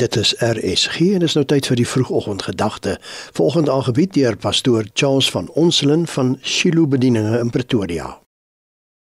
[0.00, 2.94] Dit is RSG en dis nou tyd vir die vroegoggendgedagte.
[3.36, 8.08] Volgende aangebied deur pastoor Charles van Onselen van Shiloh Bedieninge in Pretoria.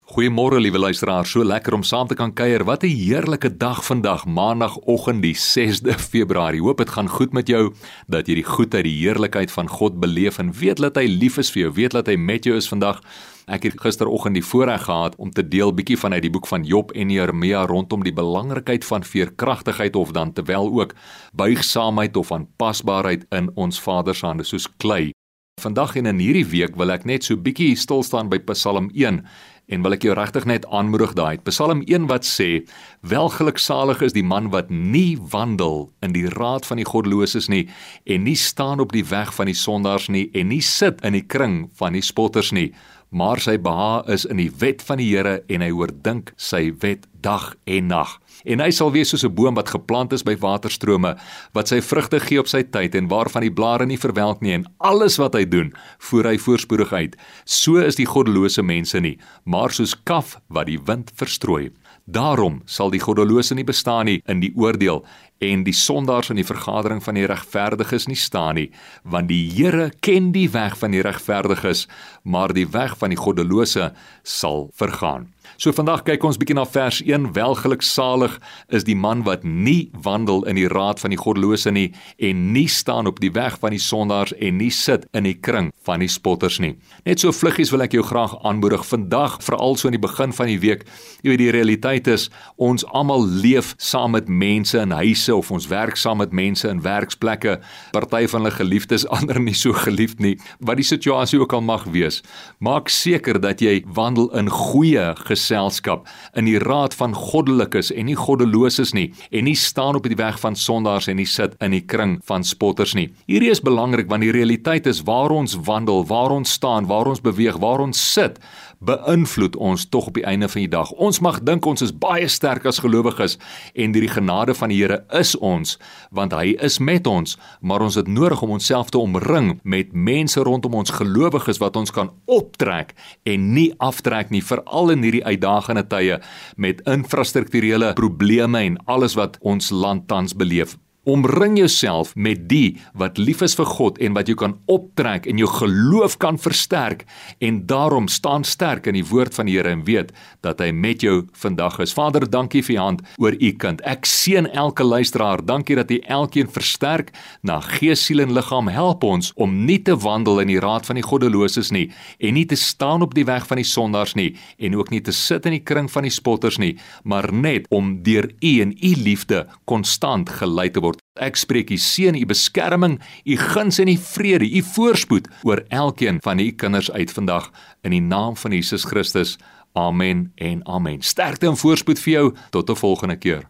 [0.09, 2.63] Goeiemôre liewe luisteraars, so lekker om saam te kan kuier.
[2.65, 6.63] Wat 'n heerlike dag vandag, Maandagoggend die 6de Februarie.
[6.63, 7.75] Hoop dit gaan goed met jou,
[8.07, 11.51] dat jy die goedheid, die heerlikheid van God beleef en weet dat hy lief is
[11.51, 13.03] vir jou, weet dat hy met jou is vandag.
[13.47, 16.91] Ek het gisteroggend die voorreg gehad om te deel bietjie vanuit die boek van Job
[16.93, 20.95] en Jeremia rondom die belangrikheid van veerkragtigheid of dan terwyl ook
[21.35, 25.13] buigsaamheid of aanpasbaarheid in ons Vader se hande soos klei.
[25.61, 29.25] Vandag en in hierdie week wil ek net so bietjie stil staan by Psalm 1
[29.69, 31.39] en wil ek jou regtig net aanmoedig daai.
[31.45, 32.65] Psalm 1 wat sê:
[33.01, 37.69] "Welgeluksalig is die man wat nie wandel in die raad van die goddeloses nie
[38.05, 41.27] en nie staan op die weg van die sondaars nie en nie sit in die
[41.27, 42.73] kring van die spotters nie."
[43.11, 47.07] Maar sy beha is in die wet van die Here en hy oordink sy wet
[47.25, 48.19] dag en nag.
[48.47, 51.17] En hy sal wees soos 'n boom wat geplant is by waterstrome
[51.53, 54.67] wat sy vrugte gee op sy tyd en waarvan die blare nie verwelk nie en
[54.79, 57.17] alles wat hy doen, voer hy voorspoedig uit.
[57.45, 61.71] So is die goddelose mense nie, maar soos kaf wat die wind verstrooi.
[62.07, 65.05] Daarom sal die goddelose nie bestaan nie in die oordeel
[65.39, 68.69] en die sondaars in die vergadering van die regverdiges nie staan nie,
[69.03, 71.87] want die Here ken die weg van die regverdiges,
[72.23, 75.29] maar die weg van die goddelose sal vergaan.
[75.57, 77.31] So vandag kyk ons bietjie na vers 1.
[77.37, 78.35] Welgeluksalig
[78.75, 81.89] is die man wat nie wandel in die raad van die goddelose nie
[82.21, 85.71] en nie staan op die weg van die sondaars en nie sit in die kring
[85.87, 86.75] van die spotters nie.
[87.09, 90.51] Net so vluggies wil ek jou graag aanmoedig vandag, veral so in die begin van
[90.53, 90.85] die week.
[91.23, 95.71] Jy weet die realiteit is ons almal leef saam met mense in huise of ons
[95.73, 97.59] werk saam met mense in werksplekke.
[97.97, 100.37] Party van hulle geliefdes, ander nie so geliefd nie.
[100.59, 102.23] Wat die situasie ook al mag wees,
[102.65, 108.19] maak seker dat jy wandel in goeie geselskap in die raad van goddelikes en nie
[108.19, 111.85] goddeloses nie en nie staan op die weg van sondaars en nie sit in die
[111.87, 113.09] kring van spotters nie.
[113.31, 117.23] Hierdie is belangrik want die realiteit is waar ons wandel, waar ons staan, waar ons
[117.23, 118.41] beweeg, waar ons sit,
[118.79, 120.91] beïnvloed ons tog op die einde van die dag.
[120.91, 123.39] Ons mag dink ons is baie sterk as gelowiges
[123.75, 125.77] en die genade van die Here is ons
[126.15, 130.41] want hy is met ons, maar ons het nodig om onsself te omring met mense
[130.41, 132.95] rondom ons gelowiges wat ons kan optrek
[133.27, 136.21] en nie aftrek nie veral in hierdie uitdagende tye
[136.57, 140.79] met infrastrukturele probleme en alles wat ons land tans beleef.
[141.09, 145.39] Omring jouself met die wat lief is vir God en wat jou kan optrek en
[145.41, 147.07] jou geloof kan versterk
[147.41, 150.13] en daarom staan sterk in die woord van die Here en weet
[150.45, 151.95] dat hy met jou vandag is.
[151.97, 153.81] Vader, dankie vir u hand oor u kind.
[153.89, 155.41] Ek seën elke luisteraar.
[155.41, 158.69] Dankie dat u elkeen versterk na gees, siel en liggaam.
[158.69, 161.87] Help ons om nie te wandel in die raad van die goddeloses nie
[162.21, 165.17] en nie te staan op die weg van die sondaars nie en ook nie te
[165.17, 166.75] sit in die kring van die spotters nie,
[167.09, 171.77] maar net om deur u en u liefde konstant gelei te word Ek spreek u
[171.77, 176.91] seën, u beskerming, u guns en u vrede, u voorspoed oor elkeen van u kinders
[176.91, 177.51] uit vandag
[177.83, 179.37] in die naam van Jesus Christus.
[179.73, 181.03] Amen en amen.
[181.03, 183.49] Sterkte en voorspoed vir jou tot 'n volgende keer.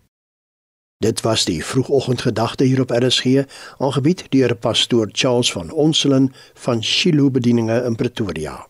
[0.98, 3.44] Dit was die vroegoggendgedagte hier op RSG,
[3.78, 8.68] aangebied deur pastoor Charles van Onselen van Shiloh Bedieninge in Pretoria.